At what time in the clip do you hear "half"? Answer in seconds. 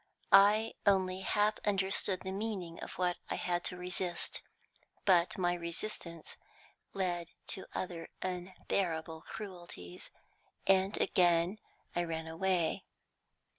1.19-1.59